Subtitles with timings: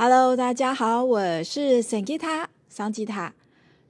[0.00, 3.34] Hello，大家好，我是桑吉塔，桑吉塔。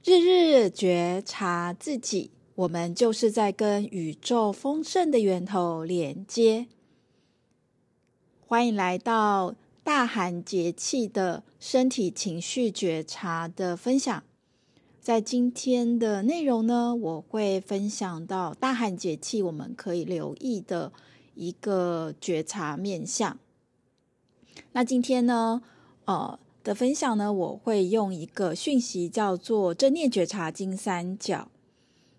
[0.03, 6.65] 日日觉察自己，我们就是在跟宇宙丰盛的源头连接。
[8.39, 9.53] 欢迎来到
[9.83, 14.23] 大寒节气的身体情绪觉察的分享。
[14.99, 20.91] 在今天的内容呢，我会分享到大寒节气我们可以留意的
[21.35, 23.37] 一个觉察面向。
[24.71, 25.61] 那今天呢，
[26.09, 31.51] 呃的分享呢，我会用一个讯息叫做正念觉察金三角。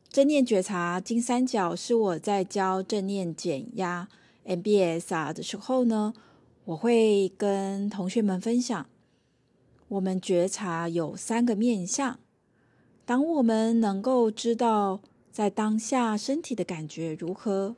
[0.09, 4.09] 正念觉察金三角是我在教正念减压
[4.47, 6.15] MBSR 的时候呢，
[6.67, 8.87] 我会跟同学们分享，
[9.89, 12.21] 我们觉察有三个面向。
[13.05, 15.01] 当我们能够知道
[15.33, 17.75] 在当下身体的感觉如何，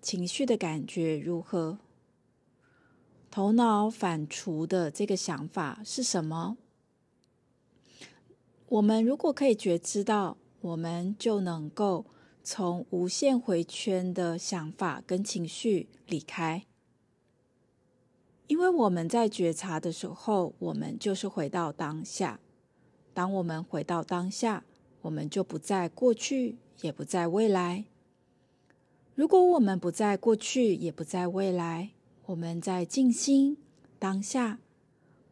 [0.00, 1.78] 情绪的感觉如何，
[3.36, 6.56] 头脑反刍的这个想法是什么？
[8.66, 12.06] 我们如果可以觉知到，我们就能够
[12.42, 16.64] 从无限回圈的想法跟情绪离开，
[18.46, 22.40] 因为我们在觉察的时候，我们就是回到当下。
[23.12, 24.64] 当我们回到当下，
[25.02, 27.84] 我们就不在过去，也不在未来。
[29.14, 31.90] 如果我们不在过去，也不在未来，
[32.26, 33.56] 我们在静心
[34.00, 34.58] 当下，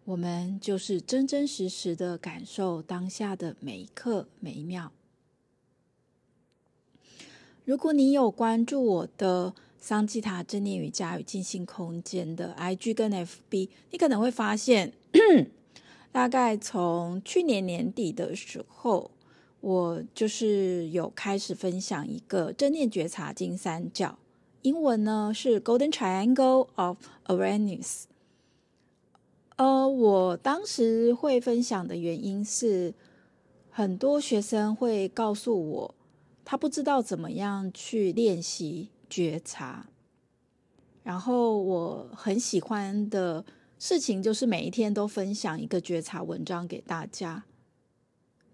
[0.04, 4.92] 我们就是真真实实的感受当下的每一刻、每一秒。
[7.64, 14.92] 如果你有关注我的桑吉塔正念瑜伽与静心空间的 IG 跟 FB，你可能会发现。
[16.12, 19.10] 大概从去年年底的时候，
[19.60, 24.16] 我就是有开始分享一个正念觉察金三角，
[24.64, 28.04] 英文呢是 Golden Triangle of Awareness。
[29.56, 32.94] 呃，我当时会分享的原因是，
[33.70, 35.94] 很多学生会告诉我，
[36.46, 39.86] 他不知道怎么样去练习觉察，
[41.02, 43.44] 然后我很喜欢的。
[43.76, 47.44] 事情就是每一天都分享一个觉察文章给大家。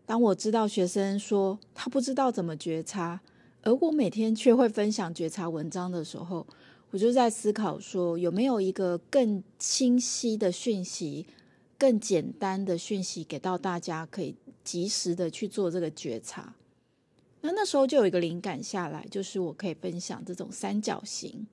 [0.05, 3.21] 当我知道学生说他不知道怎么觉察，
[3.63, 6.47] 而我每天却会分享觉察文章的时候，
[6.91, 11.27] 我就在思考说有没有一个更清晰的讯息、
[11.79, 14.35] 更简单的讯息给到大家，可以
[14.65, 16.55] 及时的去做这个觉察。
[17.43, 21.47] 那那时候就有一个灵感下来，就是我可以分享这种三角形。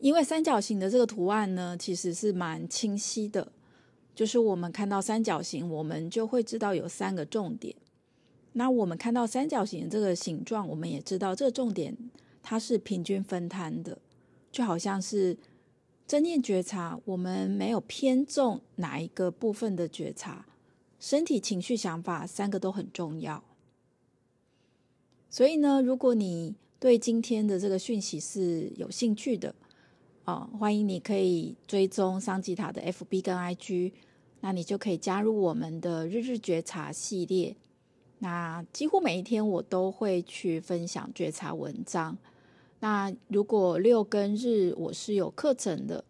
[0.00, 3.52] 因为三角形的这个图案呢，其实是蛮清晰的。
[4.14, 7.74] 就是我们看到三角形，我们就会知道有三个重点。
[8.54, 11.96] 那我们看到三角形这个形状，我们也知道这个重点
[12.42, 13.98] 它是平均分摊的，
[14.50, 15.36] 就好像是
[16.06, 20.46] 正念觉察，我们没有偏重哪一个部分的觉察，
[21.00, 23.42] 身体、情绪、想法三个都很重要。
[25.30, 29.54] 所以呢，如果你对今天的这个讯息是有兴趣的，
[30.26, 33.92] 哦，欢迎你可以追踪桑吉塔的 FB 跟 IG，
[34.40, 37.56] 那你就可以加入我们的日日觉察系列。
[38.22, 42.16] 那几乎每一天我都会去分享觉察文章。
[42.78, 46.04] 那如果六跟日我是有课程的，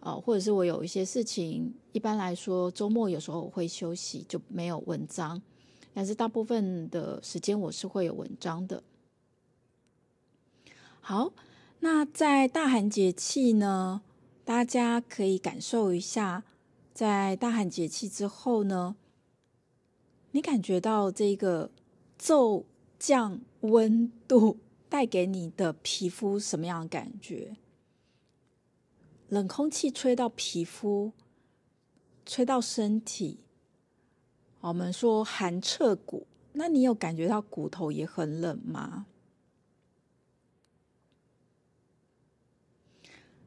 [0.00, 5.40] 哦，或者是我有一些事情，一般来说周末有时候我会休息，就没有文章。
[5.94, 8.82] 但是大部分的时间我是会有文章的。
[11.00, 11.32] 好。
[11.80, 14.02] 那在大寒节气呢，
[14.44, 16.42] 大家可以感受一下，
[16.92, 18.96] 在大寒节气之后呢，
[20.32, 21.70] 你感觉到这个
[22.16, 22.66] 骤
[22.98, 24.58] 降温度
[24.88, 27.56] 带给你的皮肤什么样的感觉？
[29.28, 31.12] 冷空气吹到皮肤，
[32.24, 33.40] 吹到身体，
[34.60, 39.06] 我们说寒彻骨，那你有感觉到骨头也很冷吗？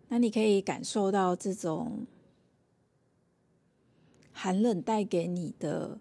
[0.09, 2.05] 那你可以感受到这种
[4.31, 5.99] 寒冷带给你的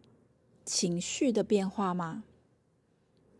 [0.71, 2.23] 情绪的变化吗？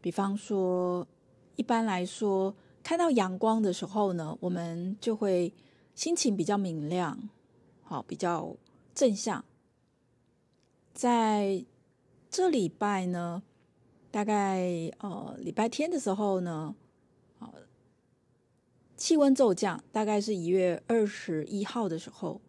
[0.01, 1.07] 比方说，
[1.55, 5.55] 一般来说，看到阳光的时候呢，我们就会
[5.95, 7.31] 心情比较明亮，
[7.85, 8.57] 好，比较
[8.93, 9.45] 正向。
[10.93, 11.65] 在
[12.29, 13.45] 这礼拜呢，
[14.11, 16.75] 大概呃礼拜天的时候呢，
[17.39, 17.55] 好
[18.97, 22.41] 气温骤降，大概是一月二十一号的时候。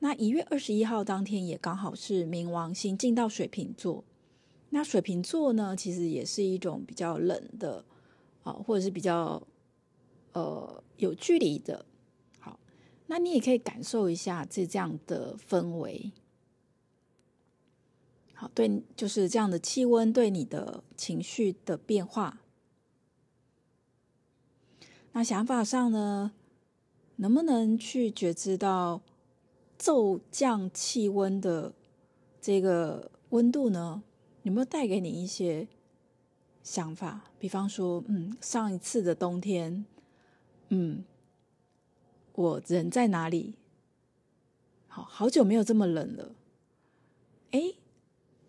[0.00, 4.04] 那一月二十一号当天也刚好是冥王星进到水瓶座。
[4.70, 7.84] 那水瓶座呢，其实也是一种比较冷的，
[8.42, 9.42] 啊，或者是比较
[10.32, 11.86] 呃有距离的。
[12.38, 12.60] 好，
[13.06, 16.12] 那你也可以感受一下这这样的氛围。
[18.34, 22.40] 好，对，就是这样的气温对你的情绪的变化。
[25.12, 26.32] 那想法上呢，
[27.16, 29.02] 能不能去觉知到
[29.78, 31.72] 骤降气温的
[32.40, 34.02] 这个温度呢？
[34.42, 35.68] 有没有带给你一些
[36.62, 37.30] 想法？
[37.38, 39.84] 比方说，嗯，上一次的冬天，
[40.70, 41.04] 嗯，
[42.34, 43.54] 我人在哪里？
[44.88, 46.34] 好，好久没有这么冷了。
[47.52, 47.76] 诶，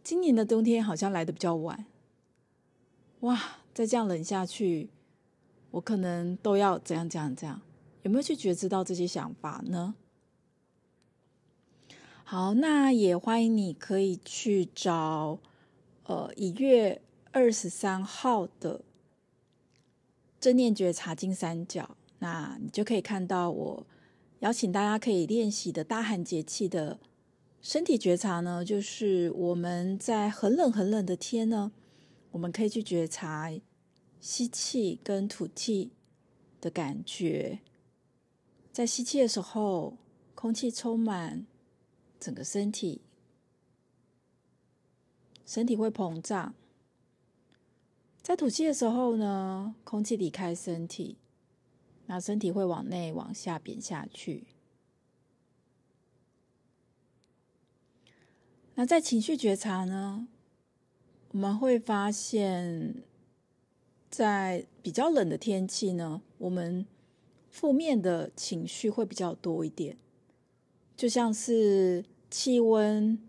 [0.04, 1.86] 今年的冬天好像来的比较晚。
[3.22, 4.90] 哇，再这样冷下去。
[5.72, 7.62] 我可能都要怎样怎样怎样，
[8.02, 9.94] 有没有去觉知到这些想法呢？
[12.32, 15.40] 好，那也欢迎你可以去找
[16.04, 18.82] 呃一月二十三号的
[20.40, 23.88] 正念觉察金三角，那你就可以看到我
[24.42, 27.00] 邀请大家可以练习的大寒节气的
[27.64, 31.72] 身体觉察呢，就是我们在很冷很冷的天呢，
[32.30, 33.52] 我们可以去觉察。
[34.20, 35.94] 吸气跟吐气
[36.62, 37.62] 的感觉，
[38.72, 39.98] 在吸气的时候，
[40.36, 41.48] 空气充满
[42.20, 43.02] 整个身体，
[45.46, 46.54] 身体会膨胀；
[48.22, 51.18] 在吐气的时候呢，空气离开身体，
[52.08, 54.48] 那身体会往内往下扁下去。
[58.76, 60.28] 那在情绪觉察呢，
[61.32, 63.04] 我们会发现。
[64.12, 66.84] 在比较冷的天气呢，我们
[67.52, 70.00] 负面的情绪会比较多一点，
[70.98, 73.20] 就像是气温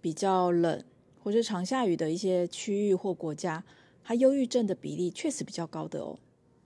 [0.00, 0.82] 比较冷
[1.22, 3.64] 或者常下雨的一些区域或国家，
[4.02, 6.18] 它忧郁症的比例确实比较高的哦。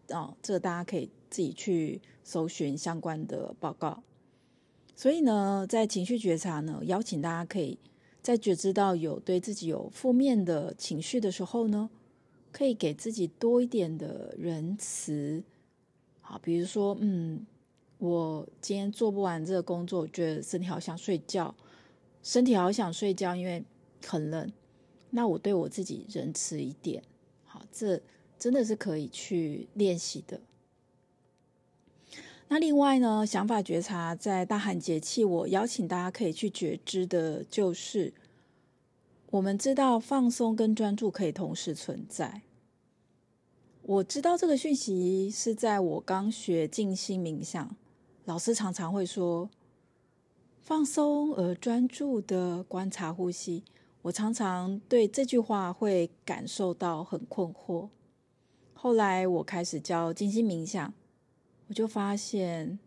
[0.08, 4.02] 哦，这个大家可以自己去搜寻相关的报告。
[4.96, 7.78] 所以呢，在情绪觉察呢，邀请大家可以
[8.22, 11.90] 在觉知到有对自己有负面的情绪的时候呢。
[12.56, 15.42] 可以给自己多一点的仁慈，
[16.20, 17.44] 好，比如说，嗯，
[17.98, 21.52] 我今天做不完这个工作，我觉得身体好想睡觉，
[22.24, 23.62] 身体好想睡觉，因为
[24.04, 24.50] 很冷。
[25.10, 27.04] 那我对我自己仁慈一点，
[27.44, 28.02] 好，这
[28.36, 30.40] 真的是可以去练习的。
[32.48, 38.12] 那另外呢，想法觉察在大寒节气，我邀请大家可以去觉知的，就是。
[39.30, 42.42] 我们知道放松跟专注可以同时存在。
[43.82, 47.76] 我知道这个讯息是在我刚学静心冥想，
[48.26, 49.50] 老师常常会说
[50.64, 53.62] 放松而专注的观察呼吸。
[54.00, 57.90] 我常常对这句话会感受到很困惑。
[58.72, 60.94] 后来我开始教静心冥想，
[61.68, 62.78] 我就发现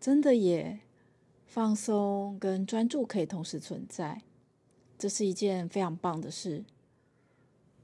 [0.00, 0.80] 真的也
[1.46, 4.22] 放松跟专注可以同时存在。
[4.98, 6.64] 这是一件非常棒的事，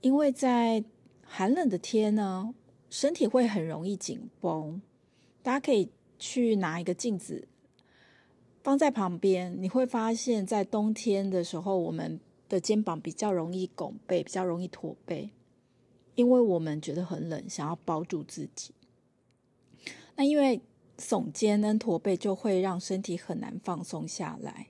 [0.01, 0.83] 因为在
[1.23, 2.53] 寒冷的天呢，
[2.91, 4.83] 身体会很容易紧绷。
[5.45, 7.47] 大家可以去拿一个镜子
[8.69, 12.21] 放在旁边，你会发现在冬天的时候，我们
[12.51, 15.31] 的肩膀比较容易拱背，比较容易驼背，
[16.17, 18.75] 因为我们觉得很冷，想要包住自己。
[20.17, 20.61] 那因为
[20.99, 24.67] 耸肩跟驼背，就会让身体很难放松下来。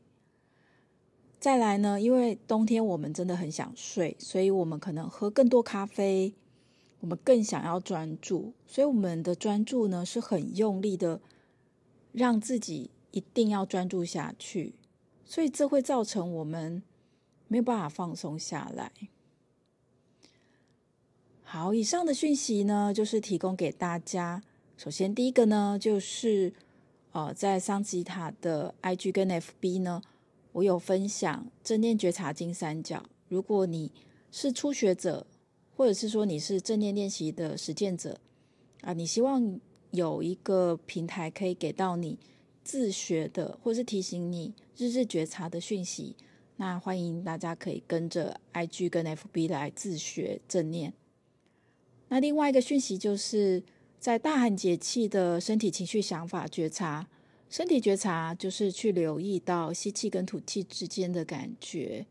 [1.40, 6.32] 再来呢，因为冬天我们真的很想睡，所以我们可能喝更多咖啡，
[7.00, 11.20] 我们更想要专注，所以我们的专注呢是很用力的，
[12.12, 14.74] 让自己一定要专注下去，
[15.24, 16.82] 所以这会造成我们
[17.46, 18.92] 没有办法放松下来。
[21.42, 24.42] 好，以上的讯息呢，就是提供给大家。
[24.76, 26.52] 首先，第一个呢，就是
[27.12, 30.02] 呃，在桑吉塔的 IG 跟 FB 呢。
[30.52, 33.04] 我有分享正念觉察金三角。
[33.28, 33.92] 如果你
[34.32, 35.26] 是初学者，
[35.76, 38.18] 或者是说你是正念练习的实践者
[38.80, 39.60] 啊，你希望
[39.92, 42.18] 有一个平台可以给到你
[42.68, 46.14] 自学的，或是提醒你日日觉察的讯息，
[46.56, 50.92] 那欢迎大家可以跟着 IG 跟 FB 来自学正念。
[52.08, 53.62] 那另外一个讯息就是
[53.98, 57.08] 在大寒节气的身体、情绪、想法觉察。
[57.48, 62.04] 身体觉察就是去留意到吸气跟吐气之间的感觉，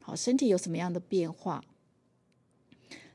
[0.00, 1.64] 好，身体有什么样的变化？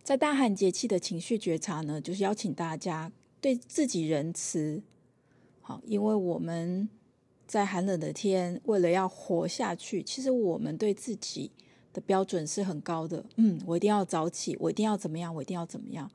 [0.03, 3.09] 在大寒节气的情绪觉察呢，就是邀请大家
[3.39, 4.83] 对自己仁慈，
[5.67, 6.87] 好，因为我们
[7.45, 11.51] 在寒冷的天，为了要活下去，其实我们对自己
[11.91, 13.25] 的标准是很高的。
[13.35, 16.09] 嗯，我一定要早起，我一定要怎么样，我一定要怎么样。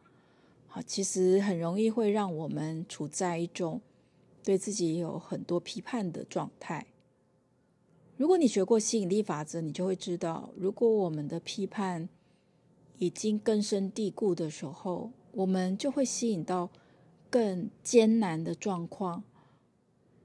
[0.68, 3.82] 好，其实很容易会让我们处在一种。
[4.42, 6.87] 对自己有很多批判的状态。
[8.16, 12.09] 如果你学过吸引力法则，你就会知道，如果我们的批判
[12.97, 16.71] 已经根深蒂固的时候，我们就会吸引到
[17.28, 19.23] 更艰难的状况。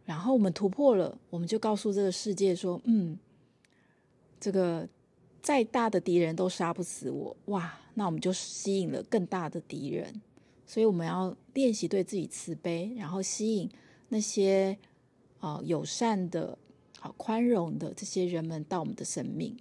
[0.07, 3.15] 然后我们突破了，我们就告诉这个世界说：“嗯，
[4.39, 4.89] 这个
[5.43, 10.19] 再大的敌人都杀不死我。”哇，那我们就吸引了更大的敌人。
[10.65, 13.69] 所以我们要练习对自己慈悲，然后吸引
[14.09, 14.77] 那些
[15.39, 16.57] 啊、呃、友善的。
[16.99, 19.55] 好宽容的这些人们到我们的生命。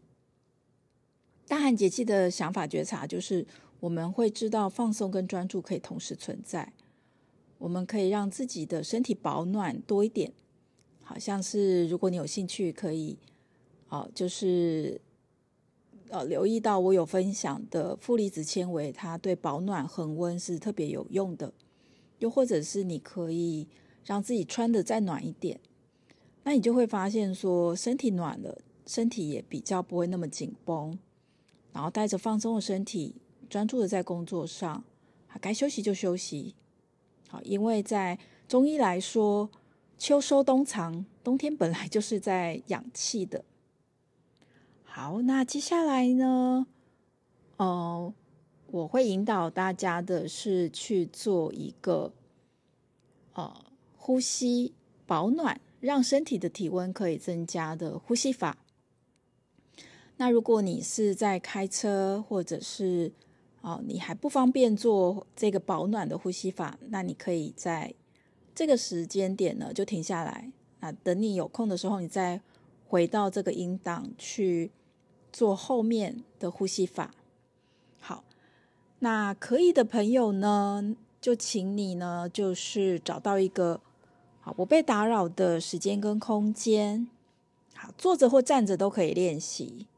[1.47, 3.47] 大寒节气的想法觉察就是，
[3.79, 6.73] 我们会知道放松跟专注可以同时存在。
[7.59, 10.33] 我们可以让自己的身体保暖多一点，
[11.03, 13.19] 好像是如果你有兴趣，可以
[13.89, 15.01] 哦，就是
[16.11, 21.53] 呃留意到我有分享的负离子纤维，它对保暖恒温是特别有用的。
[22.19, 23.69] 又或者是你可以
[24.03, 25.61] 让自己穿的再暖一点。
[26.45, 30.99] 那你就会发现，说身体暖了，身体也比较不会那么紧绷，
[31.73, 33.17] 然后带着放松的身体，
[33.51, 34.85] 专注的在工作上，
[35.29, 36.55] 啊该休息就休息。
[37.29, 38.19] 好，因为在
[38.49, 39.51] 中医来说，
[39.99, 43.45] 秋收冬藏，冬天本来 就是在养气的。
[44.85, 46.67] 好，那接下来呢，
[47.57, 48.13] 呃，
[48.69, 52.13] 我会引导大家的是去做一个
[53.35, 53.55] 呃
[53.97, 54.75] 呼吸
[55.07, 55.61] 保暖。
[55.79, 58.57] 让身体的体温可以增加的呼吸法。
[60.17, 63.13] 那如果你是在开车，或者是
[63.67, 67.93] 哦，你还不方便做这个保暖的呼吸法，那你可以在
[68.55, 70.53] 这个时间点呢就停下来。
[70.79, 72.41] 那等你有空的时候，你再
[72.87, 74.71] 回到这个音档去
[75.33, 77.11] 做后面的呼吸法。
[77.99, 78.23] 好，
[79.01, 83.81] 那可以的朋友呢，就请你呢，就是找到一个。
[84.39, 87.09] 好，不被打扰的时间跟空间，
[87.75, 89.89] 好，坐着或站着都可以练习。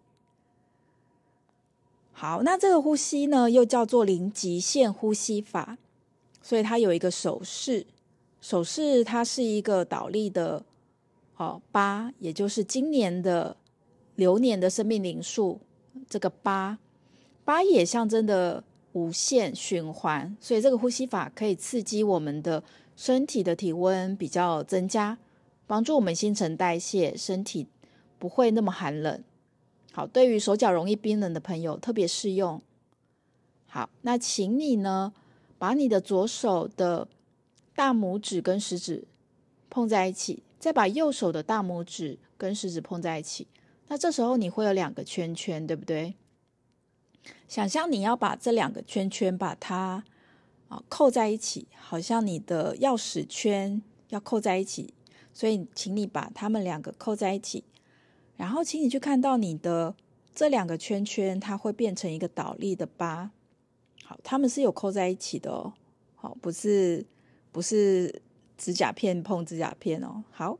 [2.19, 5.79] 好，那这个呼吸呢，又叫做零极限呼吸法，
[6.43, 7.87] 所以它有一个手势，
[8.41, 10.65] 手势它是一个倒立的
[11.37, 13.57] 哦八，也就是今年的
[14.17, 15.61] 流年的生命灵数，
[16.09, 16.79] 这个八，
[17.45, 22.65] 八也象征的无限循环，所以这个呼吸法可以刺激我们的。
[22.99, 25.17] 身体的体温比较增加，
[25.69, 27.69] 帮助我们新陈代谢，身体
[28.19, 29.23] 不会那么寒冷。
[29.99, 32.62] 好，对于手脚容易冰冷的朋友特别适用。
[33.67, 35.12] 好，那请你呢，
[35.59, 37.09] 把你的左手的
[37.75, 39.09] 大拇指跟食指
[39.69, 43.49] 碰在一起，再把右手的大拇指跟食指碰在一起。
[43.88, 46.14] 那这时候你会有两个圈圈，对不对？
[47.49, 50.05] 想象你要把这两个圈圈把它。
[50.69, 54.95] 啊，扣在一起，好像你的钥匙圈要扣在一起，
[55.33, 57.64] 所以请你把它们两个扣在一起，
[58.38, 59.95] 然后请你去看到你的
[60.35, 63.30] 这两个圈圈，它会变成一个倒立的八。
[64.04, 65.75] 好，它们是有扣在一起的哦。
[66.14, 67.04] 好，不是
[67.52, 68.23] 不是
[68.57, 70.23] 指甲片碰指甲片哦。
[70.30, 70.59] 好，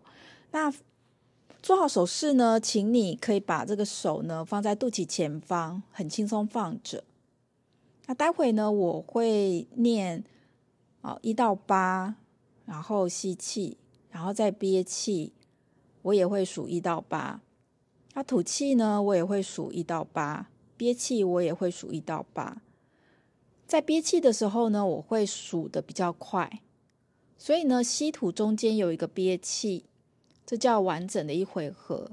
[0.51, 0.71] 那
[1.63, 7.05] 做好手势呢，请你可以把这个手呢放在肚脐前方，很轻松放着。
[8.07, 10.25] 那待会呢，我会念
[11.01, 12.17] 啊一到八，
[12.67, 13.77] 然后吸气，
[14.11, 15.33] 然后再憋气，
[16.03, 17.41] 我也会数一到八。
[18.19, 22.61] 那吐气呢，我也会数一到八，憋气我也会数一到八。
[23.65, 26.61] 在憋气的时候呢，我会数的比较快，
[27.37, 29.85] 所以呢，吸吐中间有一个憋气，
[30.45, 32.11] 这叫完整的一回合。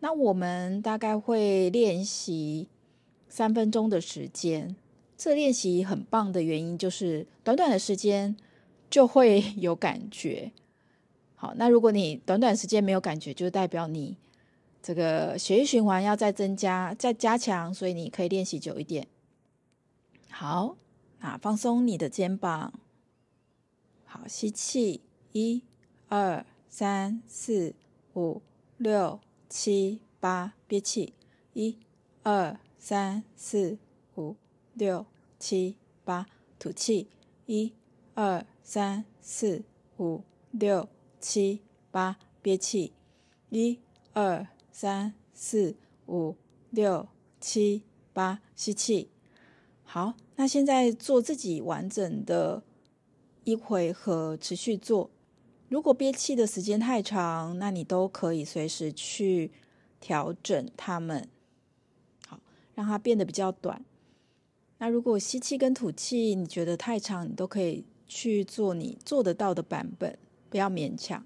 [0.00, 2.66] 那我们大概会练习
[3.28, 4.74] 三分钟的时间。
[5.16, 8.36] 这练习很棒的原因就是短短的时间
[8.90, 10.50] 就会有感觉。
[11.36, 14.16] 好，那如果你短短时间没有感觉，就代表你
[14.82, 19.06] 这个血液循环要再增加、再加强，所以你可以练习久一点。
[20.30, 20.76] 好，
[21.18, 22.72] 那放松你的肩膀。
[24.04, 25.62] 好，吸气，一、
[26.08, 27.74] 二、三、四、
[28.14, 28.42] 五、
[28.76, 31.14] 六、七、八，憋气，
[31.52, 31.78] 一、
[32.22, 33.78] 二、三、四、
[34.16, 34.36] 五。
[34.72, 35.04] 六
[35.38, 36.26] 七八，
[36.58, 37.08] 吐气，
[37.46, 37.74] 一
[38.14, 39.64] 二三四
[39.98, 40.22] 五
[40.52, 41.60] 六七
[41.90, 42.92] 八，憋气，
[43.50, 43.80] 一
[44.14, 46.36] 二三四五
[46.70, 47.08] 六
[47.40, 49.10] 七八，吸气。
[49.84, 52.62] 好，那现在做自己完整的
[53.44, 55.10] 一回合，持续做。
[55.68, 59.52] 如果憋气的时间太长，那你都可以随时去
[60.00, 61.28] 调整它们，
[62.26, 62.40] 好，
[62.74, 63.84] 让它变得比较短。
[64.78, 70.18] 那如果吸气跟吐气你觉得太长，你都可以去做你做得到的版本。
[70.48, 71.24] 不要勉强。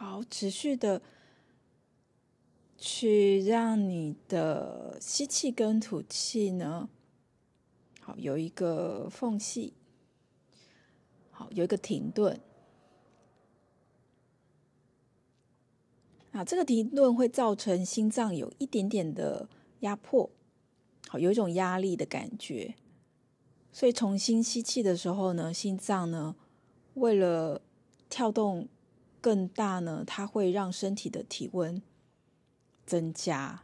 [0.00, 1.02] 好，持续的
[2.78, 6.88] 去让你的吸气跟吐气呢，
[8.00, 9.74] 好，有一个缝隙，
[11.30, 12.40] 好，有一个停顿。
[16.32, 20.30] 啊，这个停顿会造成心脏有一点点的压迫，
[21.08, 22.74] 好，有一种压力的感觉。
[23.70, 26.34] 所以重新吸气的时候呢，心脏呢，
[26.94, 27.60] 为了
[28.08, 28.66] 跳动。
[29.20, 31.82] 更大呢，它会让身体的体温
[32.86, 33.62] 增加。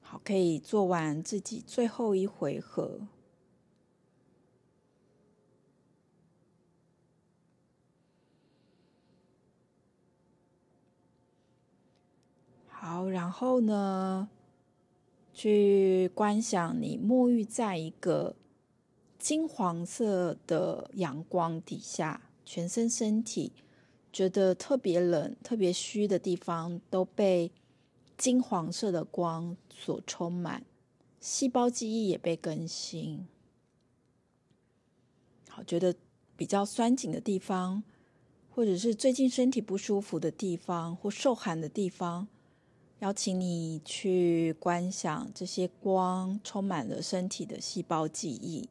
[0.00, 3.08] 好，可以做完自己最后一回合。
[12.68, 14.28] 好，然后呢，
[15.34, 18.36] 去观想你沐浴在一个
[19.18, 22.25] 金黄色的阳光底下。
[22.46, 23.52] 全身身体
[24.12, 27.50] 觉得特别冷、特别虚的地方都被
[28.16, 30.64] 金黄色的光所充满，
[31.20, 33.26] 细胞记忆也被更新。
[35.50, 35.94] 好，觉得
[36.36, 37.82] 比较酸紧的地方，
[38.48, 42.28] 或者是最近身体不舒服的地方，或受寒的地方，
[43.00, 48.68] 邀请你去观想这些光充满了身体的细胞记忆。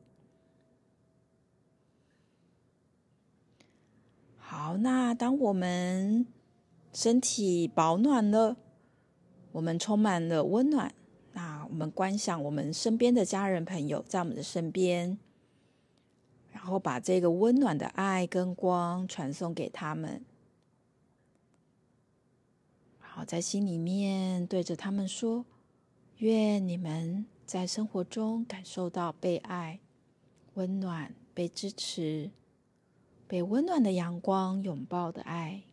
[4.58, 6.26] 好，那当我们
[6.94, 8.56] 身体保暖了，
[9.52, 10.96] 我们充满了温暖，
[11.34, 15.20] 那我们观想我们身边的家人朋友在我们的身边，
[16.54, 20.24] 然后把这个温暖的爱跟光传送给他们。
[22.98, 25.46] 好，在心里面对着他们说：
[26.20, 29.82] 愿你们在生活中感受到被爱、
[30.54, 32.32] 温暖、被支持。
[33.28, 35.64] 被温暖的阳光拥抱的爱，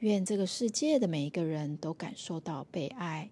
[0.00, 3.30] 愿这个世界的每一个人都感受到被爱，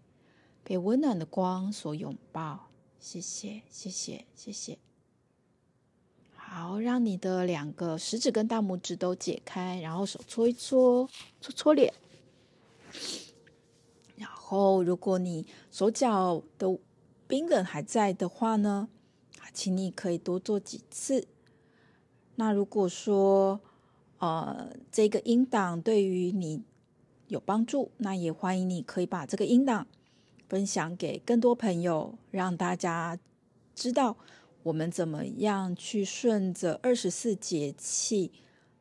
[0.65, 2.69] 被温暖的光所拥抱。
[2.99, 4.79] 谢谢，谢谢，谢谢。
[6.35, 11.09] 好，让你的两个食指跟大拇指都解开，然后手搓一搓，
[11.41, 11.93] 搓搓脸。
[14.17, 16.79] 然后，如果你手脚的
[17.29, 18.89] 冰冷还在的话呢，
[19.53, 21.29] 请你可以多做几次。
[22.37, 23.61] 那如果说，
[24.19, 26.63] 呃，这个音档对于你
[27.29, 29.87] 有帮助，那也欢迎你可以把这个音档
[30.49, 33.19] 分享给更多朋友，让大家
[33.75, 34.17] 知道
[34.63, 38.33] 我们怎么样去顺着二十四节气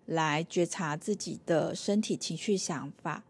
[0.05, 3.23] 来觉察自己的身体、情绪、想法。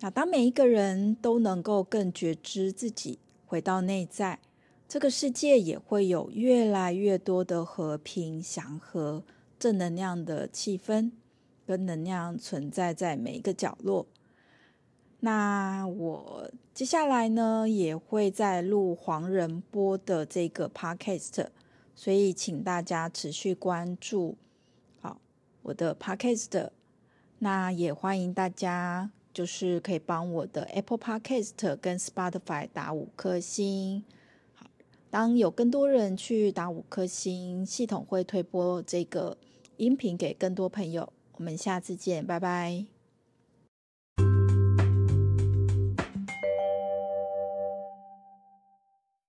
[0.00, 4.40] 那当每一个人都能够更觉知自己，回到内在，
[4.88, 9.22] 这个世界也会有越来越多的和平、祥和。
[9.62, 11.12] 正能量的气氛
[11.64, 14.08] 跟能量存在在每一个角落。
[15.20, 21.46] 那我接下来呢，也会再录黄仁波的这个 podcast，
[21.94, 24.36] 所以请大家持续关注
[25.00, 25.20] 好
[25.62, 26.70] 我的 podcast。
[27.38, 34.02] 那也欢迎大家就是可以帮我的 Apple Podcast 跟 Spotify 打五颗星。
[34.54, 34.66] 好，
[35.08, 39.38] 当有更多人去打五颗星，系统会推播这个。
[39.76, 42.91] 音频给更多朋友，我们下次见，拜拜。